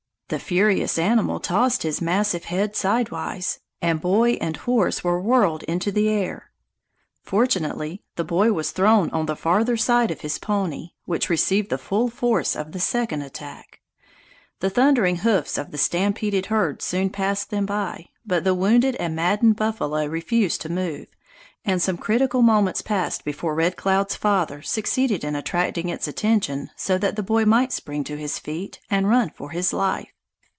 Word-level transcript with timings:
The 0.33 0.39
furious 0.39 0.97
animal 0.97 1.41
tossed 1.41 1.83
his 1.83 1.99
massive 1.99 2.45
head 2.45 2.73
sidewise, 2.73 3.59
and 3.81 3.99
boy 3.99 4.37
and 4.39 4.55
horse 4.55 5.03
were 5.03 5.19
whirled 5.19 5.63
into 5.63 5.91
the 5.91 6.07
air. 6.07 6.51
Fortunately, 7.21 8.01
the 8.15 8.23
boy 8.23 8.53
was 8.53 8.71
thrown 8.71 9.09
on 9.09 9.25
the 9.25 9.35
farther 9.35 9.75
side 9.75 10.09
of 10.09 10.21
his 10.21 10.39
pony, 10.39 10.91
which 11.03 11.29
received 11.29 11.69
the 11.69 11.77
full 11.77 12.09
force 12.09 12.55
of 12.55 12.71
the 12.71 12.79
second 12.79 13.23
attack. 13.23 13.81
The 14.61 14.69
thundering 14.69 15.17
hoofs 15.17 15.57
of 15.57 15.71
the 15.71 15.77
stampeded 15.77 16.45
herd 16.45 16.81
soon 16.81 17.09
passed 17.09 17.49
them 17.49 17.65
by, 17.65 18.07
but 18.25 18.45
the 18.45 18.55
wounded 18.55 18.95
and 19.01 19.13
maddened 19.13 19.57
buffalo 19.57 20.05
refused 20.05 20.61
to 20.61 20.69
move, 20.71 21.07
and 21.65 21.81
some 21.81 21.97
critical 21.97 22.41
moments 22.41 22.81
passed 22.81 23.25
before 23.25 23.53
Red 23.53 23.75
Cloud's 23.75 24.15
father 24.15 24.61
succeeded 24.61 25.25
in 25.25 25.35
attracting 25.35 25.89
its 25.89 26.07
attention 26.07 26.69
so 26.77 26.97
that 26.99 27.17
the 27.17 27.21
boy 27.21 27.43
might 27.43 27.73
spring 27.73 28.05
to 28.05 28.15
his 28.15 28.39
feet 28.39 28.79
and 28.89 29.09
run 29.09 29.29
for 29.29 29.49
his 29.49 29.73
life. 29.73 30.07